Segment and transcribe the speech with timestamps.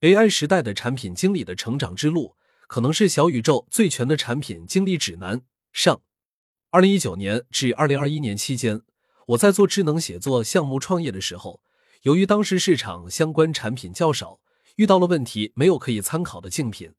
[0.00, 2.36] AI 时代的产品经理的成长之路，
[2.68, 5.42] 可能是小宇宙最全的产品经理指南。
[5.72, 6.02] 上，
[6.70, 8.82] 二零一九年至二零二一年期间，
[9.26, 11.62] 我在做智能写作项目创业的时候，
[12.02, 14.38] 由于当时市场相关产品较少，
[14.76, 16.92] 遇到了问题，没有可以参考的竞品，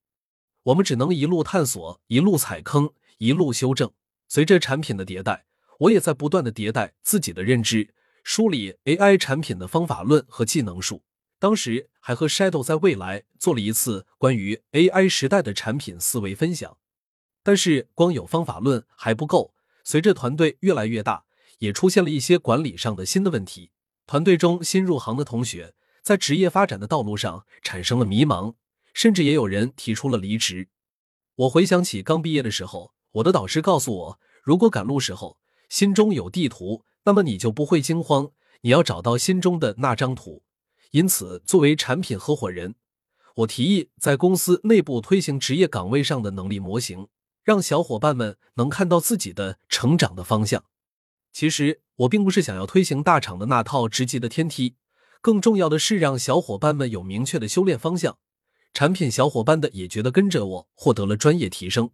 [0.63, 2.89] 我们只能一路探索，一路踩坑，
[3.20, 3.89] 一路修正。
[4.27, 5.45] 随着产品的迭代，
[5.79, 7.93] 我也在不断的迭代自己的认知，
[8.25, 11.02] 梳理 AI 产品的方法论和技能树。
[11.39, 16.77] 当时还和 Shadow 在未来做了一次关于 AI 时代的产品思维分享。
[17.41, 21.23] 但是光有方法论还不够，随着团队越来越大，
[21.59, 23.71] 也出现了一些管理上的新的问题。
[24.05, 28.55] 团队中新入行的同学在职业发展的道路上产生了迷茫，
[28.94, 30.67] 甚至也有人提出了离职。
[31.35, 32.94] 我回想起刚毕业的时候。
[33.13, 38.30] 我的导师告诉我，如果赶路时候心中有地图，那么你就不会惊慌。
[38.61, 40.44] 你要找到心中的那张图。
[40.91, 42.75] 因此，作为产品合伙人，
[43.35, 47.08] 我提议在公司内部推行职业岗位上的能力模型，
[47.44, 50.66] 让小伙伴们能看到自己的成长的方向。
[51.31, 54.75] 其实，我并不是想要推行大厂的那套职级的天梯，
[55.22, 58.17] 更重要的是让小伙伴们有明确的修炼方向。
[58.73, 61.92] 产品小伙伴的也觉得跟着我获得了专业提升。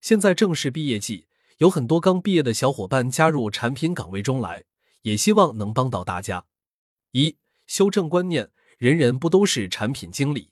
[0.00, 1.26] 现在正是毕业季，
[1.58, 4.64] 有很多刚毕业的小伙伴加入产品岗位中来，
[5.02, 6.46] 也希望能帮到大家。
[7.12, 7.36] 一、
[7.72, 10.50] 修正观念，人人不都是产品经理？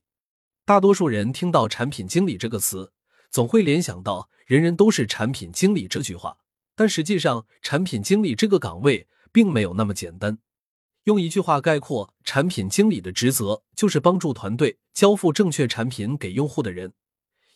[0.65, 2.95] 大多数人听到“产品经理”这个词，
[3.31, 6.39] 总会联想到“人人都是产品经理”这句话。
[6.75, 10.39] 但实际上，产品经理这个岗位并没有那么简单。
[11.05, 16.95] 用一句话概括，产品经理的职责就是帮助团队交付正确产品给用户的人。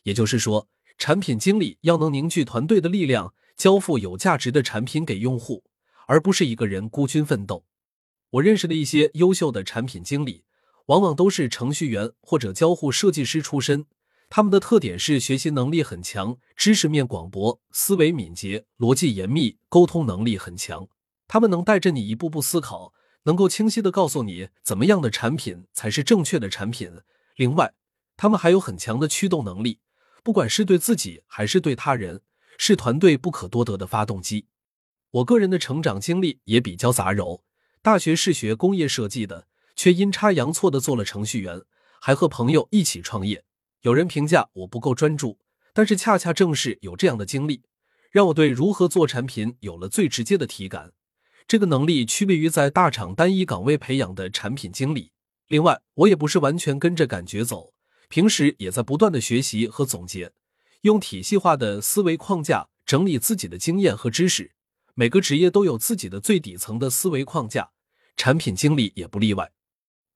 [0.03, 0.69] 也就是说。
[0.99, 5.65] 产品经理要能凝聚团队的力量，交付有价值的产品给用户，
[6.07, 7.65] 而不是一个人孤军奋斗。
[8.35, 10.43] 我认识的一些优秀的产品经理，
[10.87, 13.87] 往往都是程序员或者交互设计师出身。
[14.29, 20.89] 他们的特点是学习能力很强，知识面广博，思维敏捷，逻辑严密，沟通能力很强。
[21.29, 26.91] 他们能带着你一步步思考，能够清晰的告诉你怎么样的产品才是正确的产品。
[27.37, 27.73] 另外，
[28.17, 29.79] 他们还有很强的驱动能力。
[30.25, 32.23] 不管是对自己还是对他人，
[32.59, 34.47] 是团队不可多得的发动机。
[35.13, 37.43] 我个人的成长经历也比较杂糅，
[37.85, 39.47] 大学是学工业设计的，
[39.77, 41.61] 却阴差阳错的做了程序员，
[42.01, 43.45] 还和朋友一起创业。
[43.83, 45.39] 有人评价我不够专注，
[45.75, 47.61] 但是恰恰正是有这样的经历，
[48.11, 50.93] 让我对如何做产品有了最直接的体感。
[51.47, 55.13] 这个能力区别于在大厂单一岗位培养的产品经理。
[55.49, 57.75] 另外，我也不是完全跟着感觉走。
[58.09, 60.33] 平时也在不断的学习和总结，
[60.81, 64.53] 用体系化的思维框架整理自己的经验和知识。
[64.95, 67.71] 每个职业都有自己的最底层的思维框架，
[68.17, 69.53] 产品经理也不例外。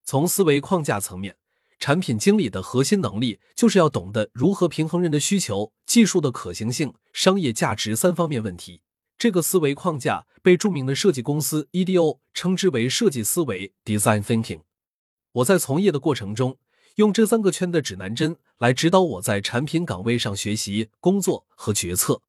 [0.05, 1.37] 从思维框架层面，
[1.79, 8.83] 产品经理的核心能力就是要懂得如何平衡人的需求、技术的可行性、商业价值三方面问题。
[9.19, 14.61] 这个思维框架被著名的设计公司 EDO 称之为设计思维 （Design Thinking）。
[15.33, 16.59] 我在从业的过程中。
[16.99, 22.23] 用这三个圈的指南针来指导我在产品岗位上学习、工作和决策。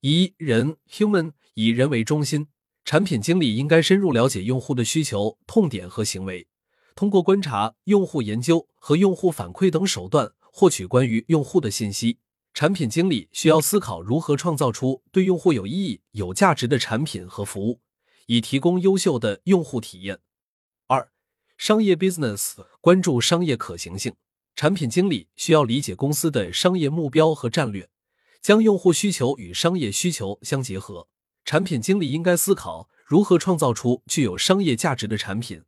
[0.00, 2.48] 一人 human 以人为中心，
[2.84, 6.46] 产品经理应该深入了解用户的需求、痛点和行为，
[6.94, 12.18] 通过观察、用户研究和用户反馈等手段获取关于用户的信息。
[12.52, 17.80] 产品经理需要思考如何创造出对用户有意义、有价值的产品和服务，
[18.26, 20.18] 以提供优秀的用户体验。
[20.88, 21.12] 二
[21.56, 24.14] 商业 business 关注商业可行性，
[24.56, 27.88] 产品经理需要理解公司的商业目标和战略，
[28.42, 31.06] 将用户需求与商业需求相结合。
[31.50, 35.64] 产品经理应该思考如何创造出具有商业价值的产品，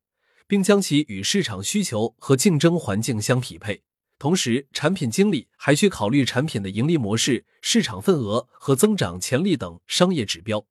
[0.46, 3.82] 并将其与市场需求和竞争环境相匹配。
[4.16, 10.64] 同时，产品经理还需考虑产品的盈利模式、市场份额和增长潜力等商业指标。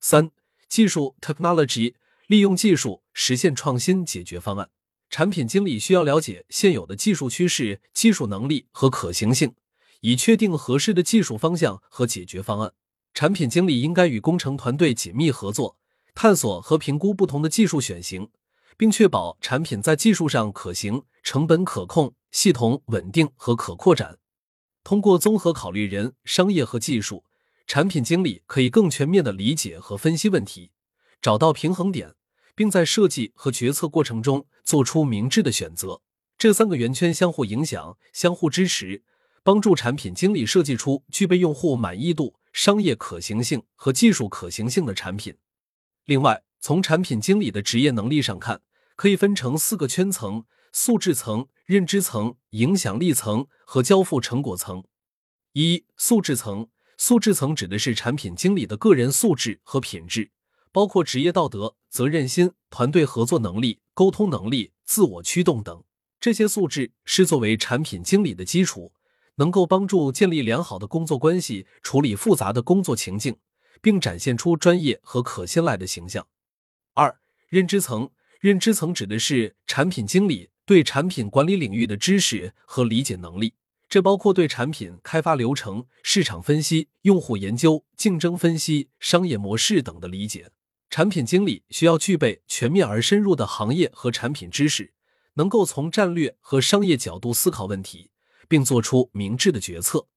[0.00, 0.32] 三、
[0.68, 1.94] 技术 technology。
[2.26, 4.70] 利用技术实现创新解决方案，
[5.08, 9.54] 产品经理需要了解现有的技术趋势、技术能力和可行性，
[10.00, 12.72] 以确定合适的技术方向和解决方案。
[13.14, 15.76] 产品经理应该与工程团队紧密合作，
[16.14, 18.28] 探索和评估不同的技术选型，
[18.76, 24.18] 并确保产品在技术上可行、成本可控、系统稳定和可扩展。
[24.84, 27.24] 通过综合考虑人、商业和技术，
[27.66, 30.70] 产品经理可以更全面的理解和分析问题，
[31.20, 32.14] 找到平衡点。
[32.60, 36.02] 并在设计和决策过程中做出明智的选择。
[36.36, 39.02] 这三个圆圈相互影响、相互支持，
[39.42, 45.36] 帮助产品经理设计出具备用户满意度、商业可行性和技术可行性的产品。
[46.04, 48.62] 另外，从产品经理的职业能力上看，
[48.96, 54.84] 可以分成四个圈层，素质层、认知层、影响力层和交付成果层。
[55.52, 56.68] 一、素质层。
[57.02, 60.30] 素质层指的是产品经理的个人素质和品质，
[60.70, 65.82] 包括职业道德、责任心、团队合作能力、沟通能力、自我驱动等。
[66.20, 68.92] 这些素质是作为产品经理的基础，
[69.40, 73.38] 能够帮助建立良好的工作关系，处理复杂的工作情境，
[73.80, 76.26] 并展现出专业和可信赖的形象。
[76.94, 78.10] 二、认知层。
[78.38, 83.52] 认知层指的是产品经理对产品管理领域的知识和理解能力，
[83.86, 90.50] 这包括对产品开发流程、市场分析、用户研究、竞争分析、商业模式等的理解。
[90.88, 94.94] 产品经理需要具备全面而深入的行业和产品知识，
[95.34, 98.10] 能够从战略和商业角度思考问题，
[98.50, 100.08] 并做出明智的决策。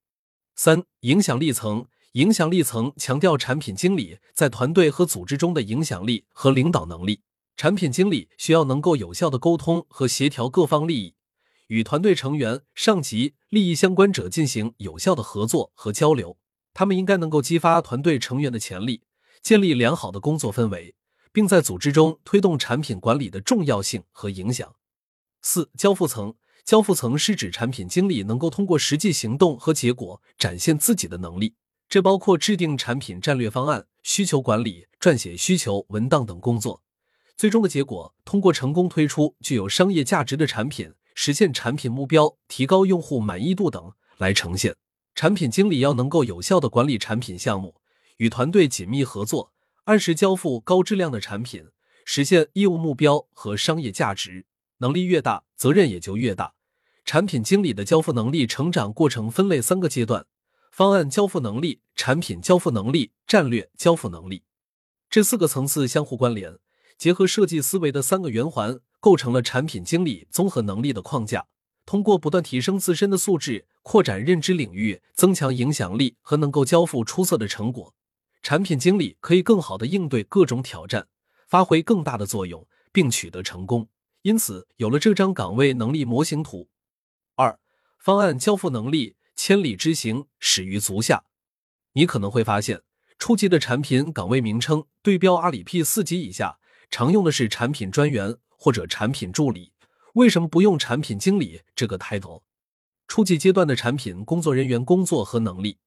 [0.56, 1.86] 三、影响力层。
[2.14, 7.24] 影响力层强调产品经理在团队和组织中的影响力和领导能力。
[7.58, 11.16] 产品经理需要能够有效的沟通和协调各方利益，
[11.70, 16.38] 与团队成员、上级、利益相关者进行有效的合作和交流。
[16.76, 19.02] 他们应该能够激发团队成员的潜力，
[19.42, 20.94] 建立良好的工作氛围，
[21.32, 24.76] 并在组织中推动产品管理的重要性和影响。
[25.42, 26.36] 四、交付层。
[26.66, 31.56] 交付层是指产品经理能够通过实际行动和结果展现自己的能力，
[31.90, 36.82] 这包括制定产品战略方案、需求管理、撰写需求文档等工作。
[37.36, 44.76] 最终的结果，通过成功推出具有商业价值的产品，实现产品目标，提高用户满意度等来呈现。
[45.16, 47.76] 产品经理要能够有效的管理产品项目，
[48.18, 49.52] 与团队紧密合作，
[49.84, 51.66] 按时交付高质量的产品，
[52.06, 54.46] 实现业务目标和商业价值。
[54.84, 56.56] 能力越大，责任也就越大。
[57.06, 60.26] 产品经理的交付能力成长过程分类三个阶段：
[60.72, 64.44] 方案交付能力、产品交付能力、战略交付能力。
[65.10, 66.60] 这四个层次相互关联。
[66.98, 71.48] 结合设计思维的三个圆环，构成了产品经理综合能力的框架。
[71.86, 77.94] 通过不断提升自身的素质，扩展认知领域，增强影响力和能够交付出色的成果，
[78.42, 81.08] 产品经理可以更好的应对各种挑战，
[81.48, 83.88] 发挥更大的作用，并取得成功。
[84.24, 86.70] 因此，有了这张岗位能力模型图。
[87.36, 87.60] 二、
[88.00, 91.26] 方案交付能力，千里之行，始于足下。
[91.92, 92.84] 你可能会发现，
[93.20, 96.58] 初级的产品岗位名称对标阿里 P 四级以下。
[96.90, 99.74] 常用的是产品专员或者产品助理，
[100.14, 102.44] 为什么不用产品经理这个 title？
[103.08, 105.80] 初级阶段的产品工作人员工作和能力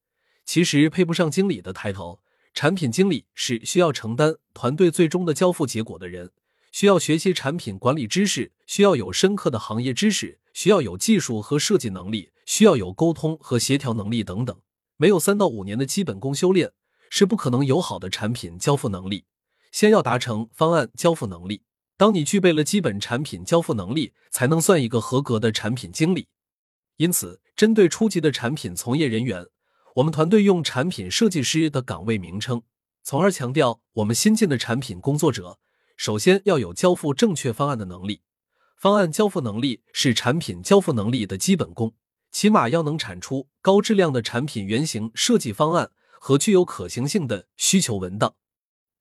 [0.45, 2.19] 其实配不上经理的 title。
[2.53, 6.31] 产品经理是需要承担团队最终的交付结果的人，
[6.71, 14.55] 需要学习产品管理知识，需要有深刻的行业知识，需要有技术和设计能力，需要有沟通和协调能力等等。
[14.97, 16.71] 没有三到五年的基本功修炼，
[17.09, 19.25] 是不可能有好的产品交付能力。
[19.71, 21.63] 先要达成方案交付能力。
[21.97, 26.27] 当你具备了基本产品交付能力，才能算一个合格的产品经理。
[26.97, 29.45] 因此，针对初级的产品从业人员，
[29.95, 32.61] 我们团队用产品设计师的岗位名称，
[33.03, 35.59] 从而强调我们新进的产品工作者
[35.97, 38.21] 首先要有交付正确方案的能力。
[38.77, 41.95] 方案交付能力是产品交付能力的基本功，
[42.31, 45.89] 起码要能产出高质量的产品原型设计方案
[46.19, 48.35] 和具有可行性的需求文档。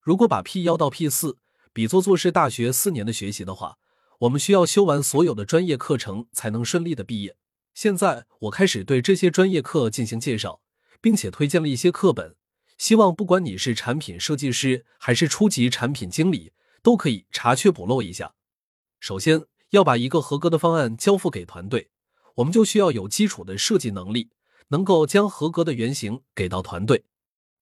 [0.00, 1.36] 如果把 P 幺到 P 四
[1.74, 3.76] 比作做是大学四年的学习的话，
[4.20, 7.36] 我们需要修完所有的专业课程才能顺利的毕业。
[7.74, 10.62] 现在我开始对这些专业课进行介绍，
[11.02, 12.34] 并且推荐了一些课本，
[12.78, 16.52] 希望不管你是产品设计师还是初级产品经理，
[16.86, 18.36] 都可以查缺补漏一下。
[19.00, 21.90] 首先要把一个合格的方案交付给团队，
[22.36, 24.30] 我们就需要有基础的设计能力，
[24.68, 27.02] 能够将合格的原型给到团队。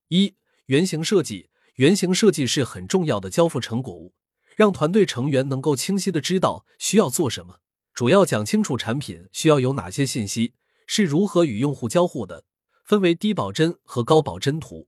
[0.09, 0.35] 一、
[0.67, 1.49] 原型设计。
[1.77, 4.13] 原型设计是很重要的交付成果物，
[4.55, 7.61] 让团队成员能够清晰的知道需要做什么。
[7.95, 10.53] 主要讲清楚产品需要有哪些信息，
[10.87, 12.45] 是如何与用户交互的，
[12.85, 14.87] 分为低保真和高保真图。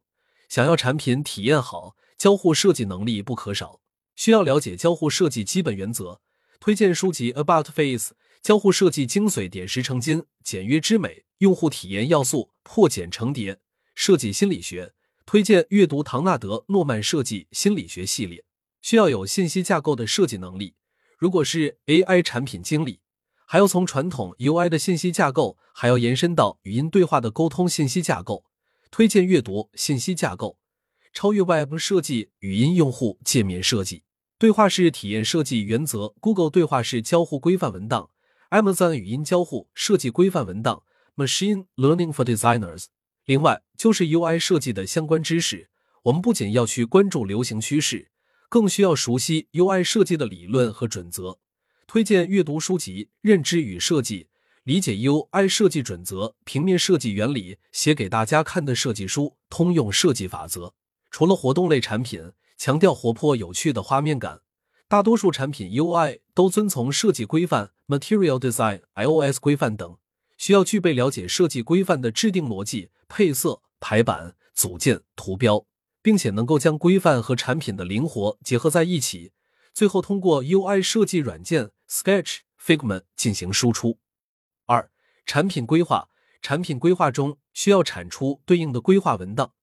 [0.51, 3.81] 想要产品体验好，交互设计能力不可少。
[4.17, 6.21] 需要了解交互设计基本原则。
[6.59, 13.61] 推荐书籍 About Face，交互设计精髓点石成金，简约之美，用户体验要素破茧成蝶，
[13.95, 14.95] 设计心理学。
[15.25, 18.45] 推荐阅读唐纳德·诺曼设计心理学系列，
[18.81, 20.75] 需要有信息架构的设计能力。
[21.19, 23.01] 如果是 AI 产品经理，
[23.45, 28.45] 还要从传统 UI 的信息架构，还要延伸到语音对话的沟通信息架构。
[28.91, 30.59] 推荐阅读信息架构，
[31.13, 34.05] 超越 Web 设计，语音用户界面设计，
[34.39, 38.11] 对话式体验设计原则，Google 对话式交互规范文档
[38.51, 40.83] ，Amazon 语音交互设计规范文档
[41.17, 42.85] ，Machine Learning for Designers。
[43.25, 45.71] 另外，就是 UI 设计的相关知识。
[46.03, 48.11] 我们不仅要去关注流行趋势，
[48.51, 51.39] 更需要熟悉 UI 设计的理论和准则。
[51.87, 54.25] 推荐阅读书籍《认知与设计》，
[54.65, 60.67] 理解 UI 设计准则、平面设计原理，写给大家看的设计书《通用设计法则》。
[61.11, 64.41] 除了活动类产品强调活泼有趣的画面感，
[64.89, 69.99] 大多数产品 UI 都遵从设计规范 （Material Design, iOS 规范等），
[70.39, 75.67] 需要具备了解设计规范的制定逻辑、配色、排版、组件、图标，
[76.03, 79.33] 并且能够将规范和产品的灵活结合在一起。
[79.75, 83.99] 最后通过 UI 设计软件 Sketch、Figma 进行输出。
[84.67, 84.91] 二、
[85.25, 86.09] 产品规划。
[86.43, 89.55] 产品规划中需要产出对应的规划文档，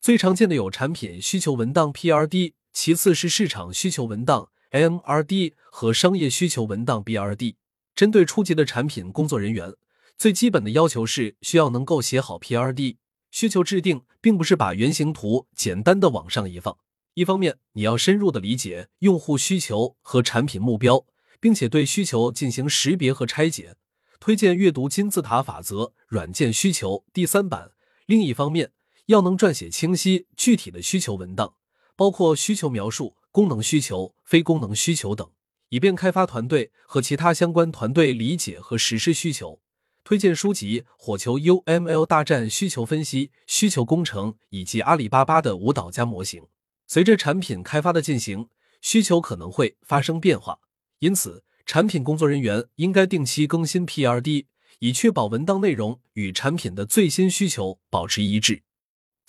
[0.00, 7.56] 最常见的有产品需求文档 PRD，其次是市场需求文档 MRD 和商业需求文档 BRD。
[7.96, 9.74] 针对初级的产品工作人员，
[10.16, 12.96] 最基本的要求是需要能够写好 PRD
[13.32, 16.78] 需求制定，并不是把原型图简单的往上一放。
[17.14, 21.04] 一方面，你要深入的理解用户需求和产品目标，
[21.40, 23.74] 并且对需求进行识别和拆解。
[24.20, 27.72] 推荐阅读金字塔法则软件需求第三版。
[28.06, 28.70] 另一方面，
[29.08, 31.54] 要能撰写清晰具体的需求文档，
[31.96, 35.26] 包括需求描述、功能需求、非功能需求等，
[35.70, 39.62] 以便开发团队和其他相关团队理解和实施需求。
[40.04, 46.42] 推荐书籍《火球 UML 大战需求分析》《需求工程》以及阿里巴巴的舞蹈家模型。
[46.86, 48.50] 随着产品开发的进行，
[48.82, 50.58] 需求可能会发生变化，
[50.98, 54.44] 因此产品工作人员应该定期更新 PRD，
[54.80, 58.64] 以确保文档内容与产品的最新需求保持一致。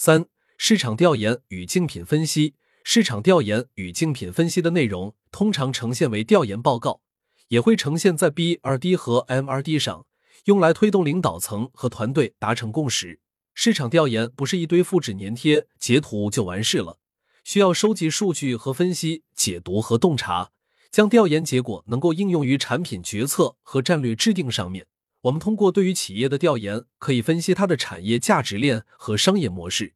[0.02, 0.28] 三、
[0.58, 2.56] 市场调研与竞品分析。
[2.86, 7.02] 市场调研与竞品分析的内容通常呈现为调研报告，
[7.50, 10.06] 也会呈现在 BRD 和 MRD 上，
[10.46, 13.20] 用来推动领导层和团队达成共识。
[13.54, 17.00] 市场调研不是一堆复制粘贴、截图就完事了。
[17.44, 20.52] 需要收集数据和分析、解读和洞察，
[20.90, 24.88] 将调研结果能够应用于产品决策和战略制定上面。
[25.24, 29.96] 我们通过对于企业的调研，可以分析它的产业价值链和商业模式。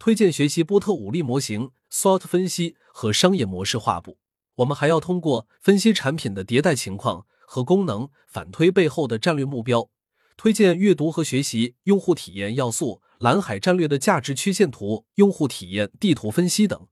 [0.00, 4.18] 推荐学习波特五力模型、SWOT 分析和商业模式画布。
[4.56, 9.90] 我们还要通过分析产品的迭代情况和功能，反推背后的战略目标。
[10.36, 16.88] 推荐阅读和学习用户体验要素、蓝海战略的价值曲线图、用户体验地图分析等。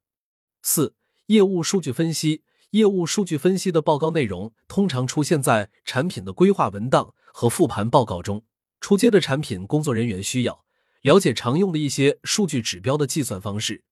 [0.63, 0.95] 四、
[1.27, 2.45] 业务数据分析。
[2.71, 8.45] 业务数据分析的报告内容通常出现在产品的规划文档和复盘报告中。
[8.81, 10.65] 初阶的产品工作人员需要
[11.03, 13.85] 了解常用的一些数据指标的计算方式，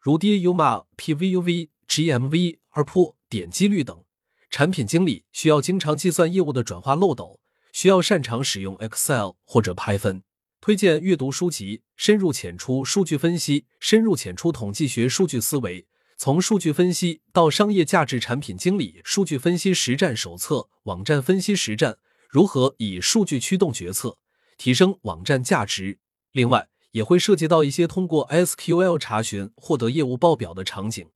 [0.00, 4.04] 如 DAUMA、PVUV、GMV、ARPU、点击率等。
[4.50, 7.40] 产品经理需要经常计算业务的转化漏斗，
[7.72, 10.22] 需要擅长使用 Excel 或者 Python。
[10.60, 15.82] 推荐阅读书籍《深入浅出数据分析》《深入浅出统计学数据思维》。
[16.16, 21.98] 从数据分析到商业价值产品经理数据分析实战手册、网站分析实战，
[22.28, 24.18] 如何以数据驱动决策，
[24.58, 25.98] 提升网站价值。
[26.32, 31.08] 另外，也会涉及到一些通过 SQL 查询获得业务报表的场景，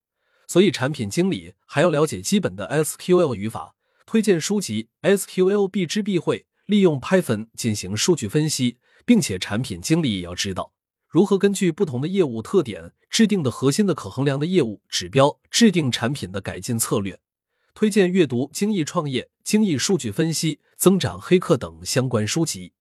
[0.49, 3.75] 所以产品经理还要了解基本的 SQL 语法。
[4.07, 10.73] 推荐书籍《SQL 必知必会》，利用 Python 进行数据分析，并且产品经理也要知道。
[11.09, 17.21] 如何根据不同的业务特点制定的核心的可衡量的业务指标，制定产品的改进策略？
[17.75, 22.73] 推荐阅读《精益创业》《精益数据分析》《增长黑客》等相关书籍。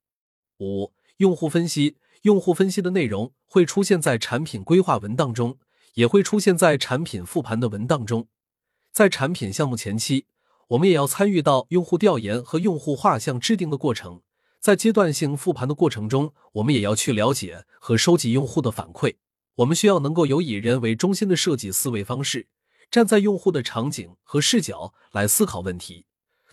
[0.59, 1.97] 五、用户分析。
[2.23, 5.57] 用户分析的内容会出现在产品规划文档中，
[5.95, 8.27] 也会出现在产品复盘的文档中。
[8.91, 10.27] 在产品项目前期，
[10.67, 14.21] 我们也要参与到用户调研和用户画像制定的过程。
[14.59, 19.15] 在阶段性复盘的过程中，我们也要去了解和收集用户的反馈。
[19.55, 22.45] 我们需要能够有以人为中心的设计思维方式，
[22.91, 26.05] 站在用户的场景和视角来思考问题。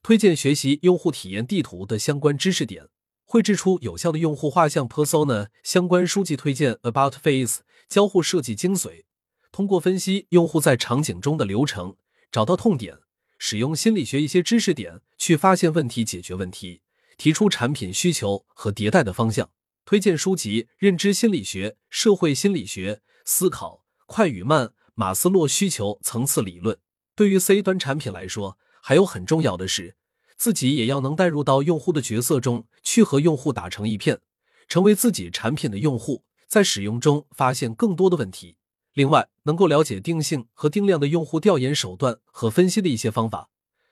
[0.02, 2.86] 推荐学习用户体验地图的相关知识点，
[3.24, 9.02] 绘制出有效的用户画像 persona 相关书籍推荐 About Face 交互设计精髓。
[9.50, 11.96] 通过分析用户在场景中的流程，
[12.30, 12.98] 找到痛点，
[13.36, 16.82] 使用心理学一些知识点去发现问题、解决问题。
[17.16, 19.50] 提出产品需求和迭代的方向，
[19.84, 24.66] 推荐书籍《认知心理学》《社会心理学》《思考快与慢》
[24.98, 26.74] 《马斯洛需求层次理论》。
[27.14, 29.94] 对于 C 端产品来说，还有很重要的是，
[30.36, 34.18] 自己也要能带入到用户的角色中去，和用户打成一片，
[34.66, 38.56] 成为自己产品的用户，在使用中发现更多的问题。
[38.94, 43.50] 另外，能够了解定性和定量的用户调研手段和分析的一些方法。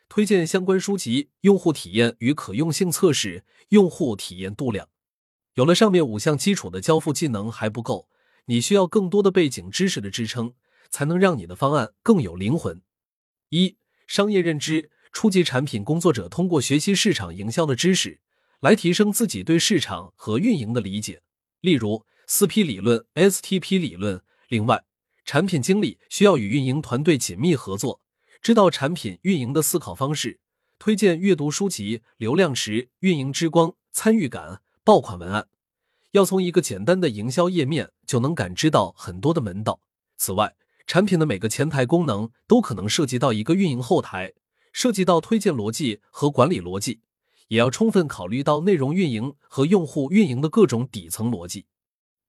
[0.08, 4.86] 推荐相关书籍《用户体验与可用性测试》《用户体验度量》。
[5.54, 8.08] 有了上面五项基础的交付技能还不够，
[8.46, 10.54] 你需要更多的背景知识的支撑，
[10.90, 12.80] 才能让你的方案更有灵魂。
[13.50, 13.76] 一、
[14.06, 18.20] 商业认知，初级产品工作者通过学习市场营销的知识，
[18.60, 21.22] 来提升自己对市场和运营的理解。
[21.60, 24.22] 例如四 P 理论、STP 理论。
[24.48, 24.84] 另外，
[25.24, 28.00] 产品经理需要与运营团队紧密合作，
[28.40, 30.38] 知道产品运营的思考方式，
[30.78, 35.48] 推荐阅读书籍、流量池、运营之光、参与感、爆款文案。
[36.12, 39.80] 要从一个简单的营销页面就能感知到很多的门道。
[40.16, 40.54] 此外，
[40.86, 44.34] 产品的每个前台功能都可能涉及到一个运营后台。
[44.72, 47.00] 涉及到推荐逻辑和管理逻辑，
[47.48, 51.64] 也要充分考虑到内容运营和用户运营的各种底层逻辑。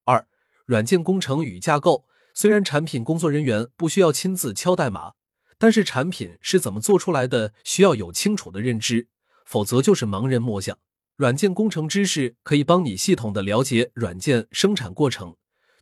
[0.04, 0.26] 二、
[0.64, 2.06] 软件工程与架构。
[2.32, 5.14] 虽然产品工作人员不需要亲自敲代码，
[5.58, 9.08] 但是产品是怎么做出来的，需要有清楚的认知，
[9.44, 10.78] 否则就是盲人摸象。
[11.16, 15.34] 软件工程知识可以帮你系统的了解软件生产过程，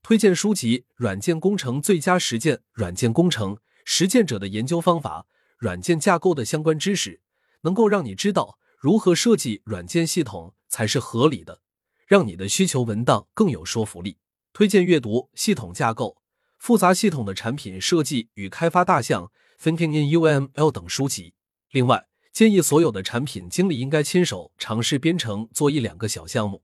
[0.08, 5.26] 推荐书籍《软件工程最佳实践》《软件工程实践者的研究方法》。
[5.58, 7.20] 软件架构的相关知识，
[7.62, 11.60] 能够让你知道如何设计软件系统才是合理的，
[12.06, 14.18] 让你的需求文档更有说服力。
[14.52, 16.18] 推荐阅读《系统架构：
[16.56, 19.28] 复杂系统的产品设计与开发大项》
[19.60, 21.34] （Thinking in UML） 等书籍。
[21.72, 26.62] 另外，建议所有的产品经理应该亲手尝试编程做一两个小项目，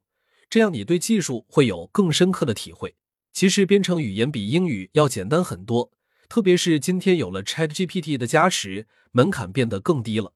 [0.48, 2.94] 这样你对技术会有更深刻的体会。
[3.32, 5.90] 其实，编程语言比英语要简单很多。
[6.28, 10.34] 特别是今天有了 Chat GPT 的加持，门槛变得更低了。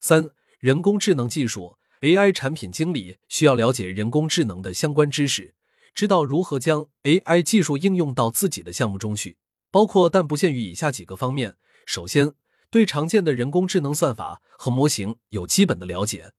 [0.00, 5.54] 三、人工智能技术 AI 产品经理需要了解人工智能的相关知识，
[5.94, 9.36] 知道如何将 AI 技术应用到自己的项目中去，
[9.70, 12.34] 包括但不限于以下几个方面：首先，
[12.68, 16.32] 对常见的人工智能算法和模型有基本的了解，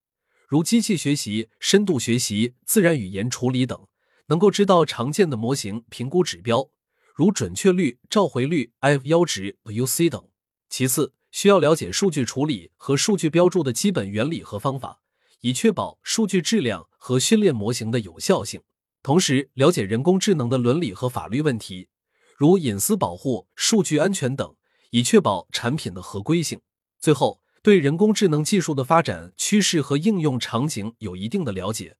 [0.48, 3.88] 如机器学习、深度学习、自然语言处理等，
[4.28, 6.70] 能够知道常见的模型评估指标。
[7.14, 10.28] 如准确率、召回率、F 幺值、UC 等。
[10.70, 15.00] 其次，需要了解数据处理和数据标注的基本原理和方法，
[15.42, 18.62] 以确保数据质量和训练模型的有效性。
[19.02, 21.88] 同时，了解人工智能的伦理和法律问题，
[22.36, 24.56] 如隐私保护、数据安全等，
[24.90, 26.60] 以确保产品的合规性。
[27.00, 31.96] 最后，对人工智能技术的发展趋势和应用场景有一定的了解，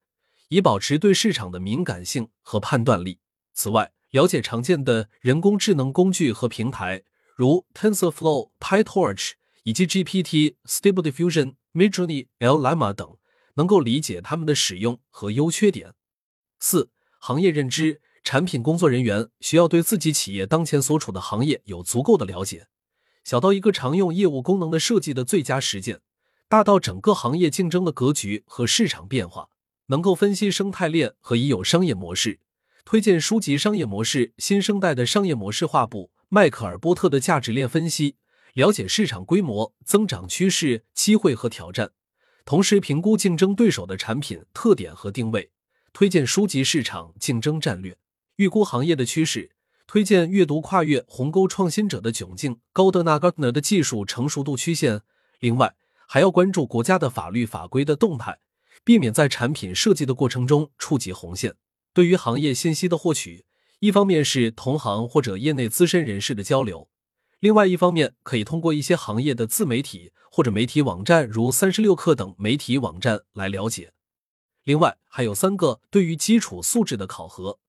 [0.50, 3.20] 以保持对市场的敏感性和判断力。
[3.54, 7.04] 此外，了解常见的人工智能工具和平台，
[7.36, 9.32] 如 TensorFlow、PyTorch
[9.64, 13.18] 以及 GPT、Stable Diffusion、Midjourney、Llama 等，
[13.56, 15.94] 能够理解他们的使用和优缺点。
[16.60, 22.68] 四、行业认知，产品工作人员需要对自己企业当前所处的行业有足够的了解，
[23.24, 26.02] 小到一个常用业务功能的设计的最佳实践，
[26.48, 29.50] 大到整个行业竞争的格局和市场变化，
[29.88, 32.40] 能够分析生态链和已有商业模式。
[32.84, 38.18] 推荐书籍《商业模式：新生代的商业模式画布》，迈克尔·波特的价值链分析，
[38.54, 41.92] 了解市场规模、增长趋势、机会和挑战，
[42.46, 45.52] 同时评估竞争对手的产品特点和定位。
[45.94, 47.94] 推荐书籍《市场竞争战略》，
[48.36, 49.52] 预估行业的趋势。
[49.88, 55.02] 推荐阅读《跨越鸿沟创新者的窘境》，高德纳· （Gartner） 的技术成熟度曲线。
[55.40, 55.76] 另外，
[56.08, 58.40] 还要关注国家的法律法规的动态，
[58.86, 61.58] 避免在产品设计的过程中触及红线。
[61.94, 63.46] 对于行业信息的获取，
[63.80, 66.88] 一方面是同行或者业内资深人士的交流，
[67.40, 73.92] 另外一方面可以通过一些行业的自媒体或者媒体网站，如三十六氪等媒体网站来了解。
[74.64, 77.60] 另外还有三个对于基础素质的考核：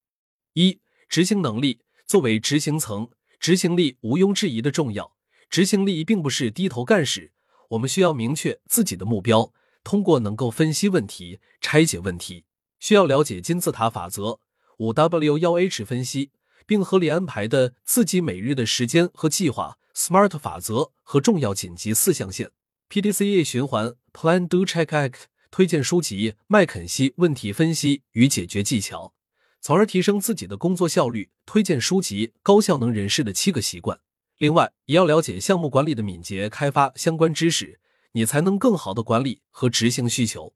[0.53, 1.81] 一、执行能力。
[2.07, 5.17] 作为执行层，执行力毋庸置疑的重要。
[5.51, 7.33] 执行力并不是低头干事，
[7.71, 9.53] 我们需要明确自己的目标，
[9.87, 12.45] 通过能够分析问题、拆解问题。
[12.81, 14.41] 需要了解金字塔法则、
[14.79, 16.33] 五 W 幺 H 分析，
[16.67, 19.79] 并合理安排的自己每日的时间和计划。
[19.95, 22.51] SMART 法则和重要紧急四象限。
[22.91, 25.27] PDCA 循环 Plan Do Check Act。
[25.53, 29.15] 推荐书籍麦肯锡问题分析与解决技巧，
[29.61, 31.31] 从而提升自己的工作效率。
[31.47, 34.01] 推荐书籍高效能人士的七个习惯。
[34.39, 37.79] 另外，也要了解项目管理的敏捷开发相关知识，
[38.17, 40.55] 你才能更好的管理和执行需求。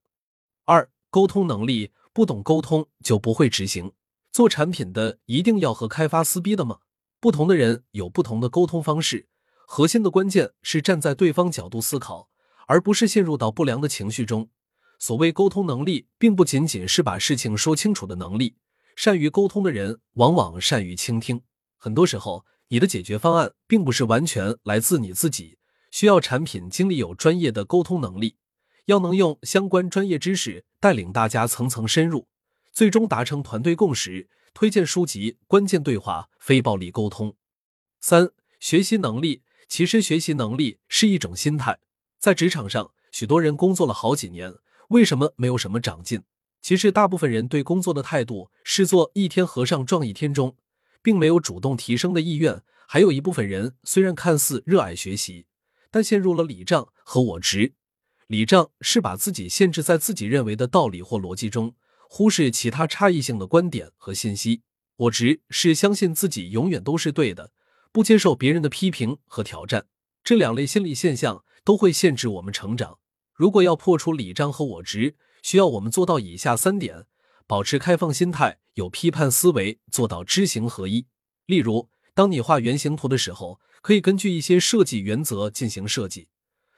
[0.64, 1.92] 二、沟通能力。
[2.12, 3.92] 不懂沟通就不会执行。
[4.32, 6.80] 做产品的一定要和开发撕逼的吗？
[7.20, 9.28] 不同的人有不同的沟通方式，
[9.64, 12.28] 核心的关键是站在对方角度思考，
[12.66, 14.50] 而不是陷入到不良的情绪中。
[14.98, 18.56] 所谓沟通能力，并不仅仅是把事情说清楚的能力。
[18.96, 21.40] 善于沟通的人，往往善于倾听。
[21.76, 25.58] 很多时候，你的解决方案并不是完全来自你自己，
[25.90, 28.36] 需要产品经理有专业的沟通能力。
[28.86, 32.26] 要能用相关专业知识带领大家层层深入，
[32.72, 34.28] 最终达成团队共识。
[34.52, 37.30] 推荐书籍《关键对话：非暴力沟通》。
[38.00, 39.42] 三、学习能力。
[39.68, 41.78] 其实学习能力是一种心态。
[42.18, 44.52] 在职场上，许多人工作了好几年，
[44.88, 46.24] 为什么没有什么长进？
[46.60, 50.56] 其实，大部分人对工作的态度是做一天和尚撞一天钟，
[51.00, 52.60] 并没有主动提升的意愿。
[52.88, 55.46] 还有一部分人虽然看似热爱学习，
[55.90, 57.74] 但陷入了礼让和我执。
[58.26, 61.74] 礼让是把自己限制在自己认为的道理或逻辑中，
[62.08, 64.62] 忽视其他差异性的观点和信息。
[64.96, 67.52] 我执是相信自己永远都是对的，
[67.90, 69.86] 不接受别人的批评和挑战。
[70.22, 72.98] 这两类心理现象都会限制我们成长。
[73.34, 77.06] 如果要破除礼让和我执，需要我们做到以下三点：
[77.46, 81.06] 保持开放心态，有批判思维，做到知行合一。
[81.46, 86.28] 例如，当你画原型图的时候，可以根据一些设计原则进行设计，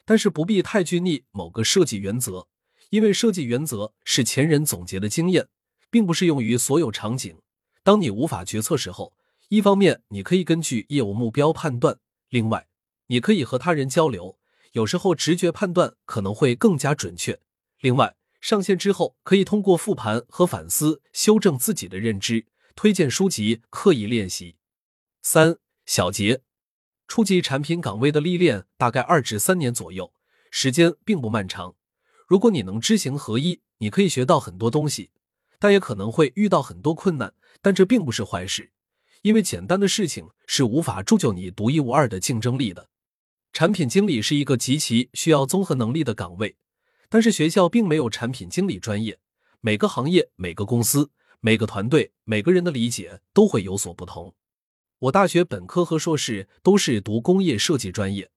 [0.05, 2.47] 但是不必太拘泥某个设计原则，
[2.91, 5.49] 因为设计原则是前人总结的经验，
[5.91, 7.37] 并不适用于所有场景。
[7.83, 9.15] 当你无法决策时候，
[9.49, 12.69] 一方面你可以根据业务目标判断，另外
[13.09, 14.39] 你可以和他人交流，
[14.73, 17.41] 有时候直觉判断可能会更加准确。
[17.81, 24.57] 另外，上线之后可以通过复盘和反思修正自己的认知，推荐书籍刻意练习。
[25.25, 25.57] 三
[25.87, 26.43] 小结，
[27.07, 30.13] 初级产品岗位的历练大概二至三年左右，
[30.51, 31.77] 时间并不漫长。
[32.27, 35.11] 如果你能知行合一，你可以学到很多东西，
[35.61, 37.35] 但也可能会遇到很多困难。
[37.61, 38.73] 但这并不是坏事，
[39.23, 42.89] 因为简单的事情是无法铸就你独一无二的竞争力的。
[43.53, 46.57] 产品经理是一个极其需要综合能力的岗位，
[47.09, 49.21] 但是学校并没有产品经理专业。
[49.61, 54.35] 每个行业、每个公司、每个团队、每个人的理解都会有所不同。
[55.03, 58.31] 我大学本科和硕士都是读工业设计专业，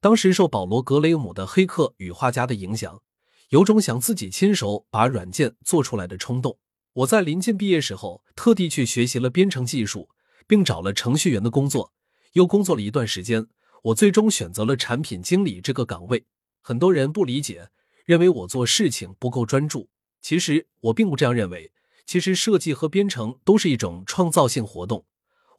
[0.00, 3.02] 当时受保罗·格雷姆的《黑客与画家》的影响，
[3.48, 6.58] 有种想自己亲手把软件做出来的冲动。
[6.92, 10.10] 我在临近毕业时候，特地去学习了编程技术，
[10.46, 11.92] 并找了程序员的工作。
[12.34, 13.48] 又工作了一段时间，
[13.82, 16.24] 我最终选择了产品经理这个岗位。
[16.60, 17.70] 很多人不理解，
[18.04, 19.88] 认为我做事情不够专注。
[20.20, 21.72] 其实我并不这样认为。
[22.06, 25.04] 其实设计和编程都是一种创造性活动。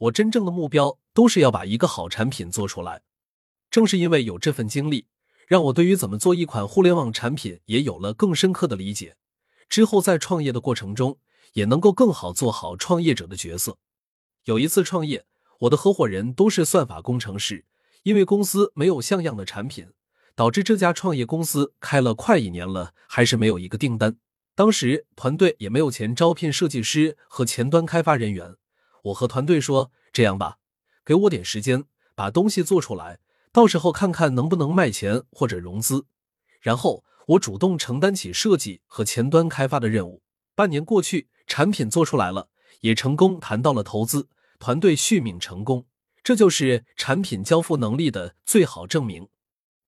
[0.03, 3.03] 我真正的目标都是要把一个好产品做出来。
[3.71, 5.07] 正是因为有这份经历，
[5.47, 9.15] 让我对于怎么做一款互联网产品也有了更深刻的理解。
[9.69, 11.17] 之后在创业的过程中，
[11.53, 13.77] 也能够更好做好创业者的角色。
[14.43, 15.25] 有一次创业，
[15.59, 17.63] 我的合伙人都是算法工程师，
[18.03, 19.87] 因为公司没有像样的产品，
[20.35, 24.17] 导致这家创业公司开了快一年了，还是没有一个订单。
[24.53, 28.55] 当时团队也没有钱招聘设计师和前端开发人员。
[29.03, 30.57] 我和团队说：“这样吧，
[31.05, 31.85] 给我点时间，
[32.15, 33.19] 把东西做出来，
[33.51, 36.05] 到时候看看能不能卖钱或者融资。”
[36.59, 37.03] 然后。
[37.27, 40.21] 我主动承担起设计和前端开发的任务。
[40.55, 42.49] 半年过去，产品做出来了，
[42.81, 44.27] 也成功谈到了投资，
[44.59, 45.85] 团队续命成功。
[46.21, 49.29] 这就是产品交付能力的最好证明。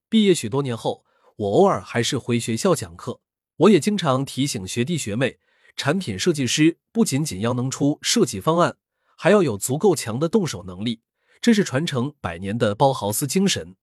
[0.07, 1.03] 毕业许多年后，
[1.35, 3.19] 我偶尔还是回学校讲课，
[3.57, 5.37] 我也经常提醒学弟学妹，
[5.75, 8.77] 产品设计师不仅仅要能出设计方案，
[9.15, 11.01] 还要有足够强的动手能力，
[11.41, 13.75] 这是传承百年的包豪斯精神。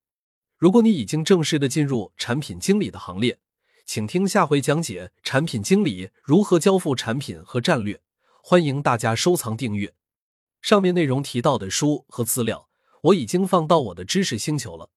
[0.56, 3.40] 如果你已经正式的进入产品经理的行列，
[3.84, 8.00] 请听下回讲解产品经理如何交付产品和战略。
[8.42, 9.94] 欢迎大家收藏订阅。
[10.60, 12.68] 上面内容提到的书和资料，
[13.02, 14.90] 我已经放到我的知识星球了。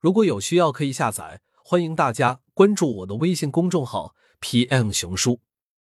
[0.00, 1.42] 如果有需要可以下载。
[1.62, 5.40] 欢迎大家关注我的微信公众号 PM 熊书。